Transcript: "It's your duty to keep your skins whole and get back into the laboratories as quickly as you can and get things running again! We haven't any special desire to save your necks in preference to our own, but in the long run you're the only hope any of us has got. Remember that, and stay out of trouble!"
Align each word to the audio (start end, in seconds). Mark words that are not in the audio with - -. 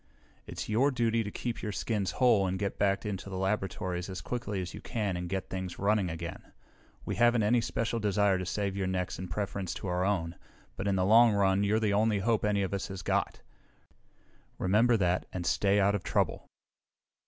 "It's 0.47 0.67
your 0.67 0.89
duty 0.89 1.23
to 1.23 1.29
keep 1.29 1.61
your 1.61 1.71
skins 1.71 2.09
whole 2.13 2.47
and 2.47 2.57
get 2.57 2.79
back 2.79 3.05
into 3.05 3.29
the 3.29 3.37
laboratories 3.37 4.09
as 4.09 4.19
quickly 4.19 4.59
as 4.59 4.73
you 4.73 4.81
can 4.81 5.15
and 5.15 5.29
get 5.29 5.47
things 5.51 5.77
running 5.77 6.09
again! 6.09 6.53
We 7.05 7.17
haven't 7.17 7.43
any 7.43 7.61
special 7.61 7.99
desire 7.99 8.39
to 8.39 8.45
save 8.47 8.75
your 8.75 8.87
necks 8.87 9.19
in 9.19 9.27
preference 9.27 9.75
to 9.75 9.85
our 9.89 10.03
own, 10.03 10.37
but 10.75 10.87
in 10.87 10.95
the 10.95 11.05
long 11.05 11.33
run 11.33 11.63
you're 11.63 11.79
the 11.79 11.93
only 11.93 12.17
hope 12.17 12.43
any 12.43 12.63
of 12.63 12.73
us 12.73 12.87
has 12.87 13.03
got. 13.03 13.43
Remember 14.57 14.97
that, 14.97 15.27
and 15.31 15.45
stay 15.45 15.79
out 15.79 15.93
of 15.93 16.01
trouble!" 16.03 16.47